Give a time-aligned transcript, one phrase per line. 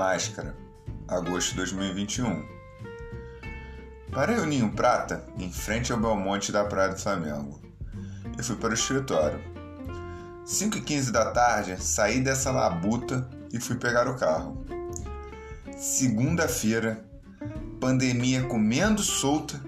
[0.00, 0.56] Máscara,
[1.06, 2.42] agosto de 2021.
[4.10, 7.60] Parei o Ninho Prata em frente ao Belmonte da Praia do Flamengo
[8.38, 9.38] e fui para o escritório.
[10.46, 14.64] 5 e 15 da tarde, saí dessa labuta e fui pegar o carro.
[15.76, 17.04] Segunda-feira,
[17.78, 19.60] pandemia comendo solta,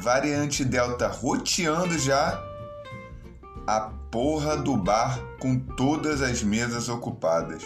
[0.00, 2.40] variante Delta roteando já,
[3.66, 7.64] a porra do bar com todas as mesas ocupadas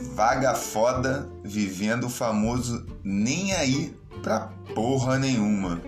[0.00, 5.80] vaga foda vivendo o famoso nem aí pra porra nenhuma.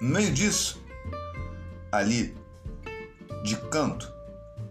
[0.00, 0.82] No meio disso,
[1.90, 2.36] ali,
[3.44, 4.12] de canto,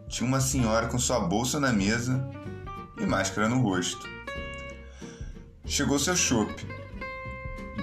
[0.08, 2.26] tinha uma senhora com sua bolsa na mesa
[2.98, 4.08] e máscara no rosto.
[5.66, 6.66] Chegou seu chope,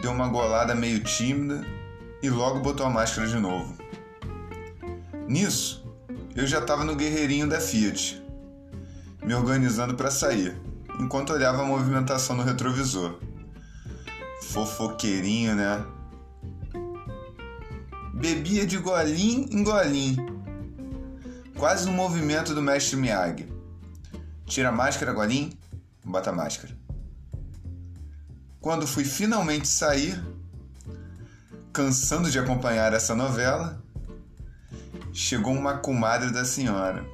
[0.00, 1.64] deu uma golada meio tímida
[2.22, 3.76] e logo botou a máscara de novo.
[5.28, 5.86] Nisso,
[6.34, 8.23] eu já estava no guerreirinho da Fiat
[9.24, 10.54] me organizando para sair,
[11.00, 13.18] enquanto olhava a movimentação no retrovisor.
[14.42, 15.84] Fofoqueirinho, né?
[18.12, 20.16] Bebia de golim em golim.
[21.56, 23.48] Quase no movimento do mestre Miyagi.
[24.46, 25.52] Tira a máscara, golim,
[26.04, 26.76] bota a máscara.
[28.60, 30.22] Quando fui finalmente sair,
[31.72, 33.82] cansando de acompanhar essa novela,
[35.12, 37.04] chegou uma comadre da senhora,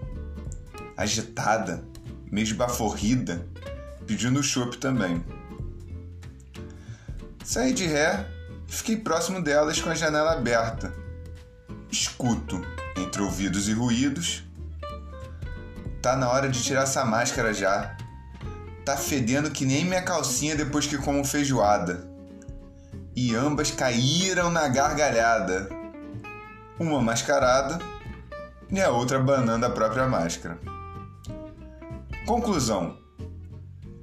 [0.96, 1.84] agitada,
[2.30, 3.46] meio esbaforrida,
[4.06, 5.24] pedindo chopp também.
[7.44, 8.26] Saí de ré
[8.70, 10.94] fiquei próximo delas com a janela aberta.
[11.90, 12.64] Escuto,
[12.96, 14.44] entre ouvidos e ruídos.
[16.00, 17.96] Tá na hora de tirar essa máscara já.
[18.84, 22.08] Tá fedendo que nem minha calcinha depois que como feijoada.
[23.14, 25.68] E ambas caíram na gargalhada.
[26.78, 27.78] Uma mascarada
[28.70, 30.58] e a outra banando a própria máscara.
[32.30, 32.96] Conclusão: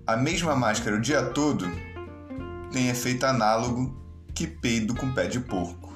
[0.05, 1.65] a mesma máscara o dia todo
[2.73, 3.97] tem efeito análogo
[4.35, 5.86] que peido com pé de porco.